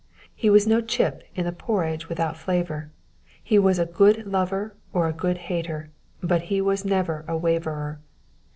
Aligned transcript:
He 0.33 0.49
was 0.49 0.65
no 0.65 0.81
chip 0.81 1.21
in 1.35 1.45
the 1.45 1.51
porridge 1.51 2.09
without 2.09 2.35
flavour; 2.35 2.89
he 3.43 3.59
was 3.59 3.77
a 3.77 3.85
^ood 3.85 4.25
lover 4.25 4.73
or 4.93 5.07
a 5.07 5.13
good 5.13 5.37
hater, 5.37 5.91
but 6.23 6.41
he 6.49 6.59
was 6.59 6.83
never 6.83 7.23
a 7.27 7.37
waverer. 7.37 7.99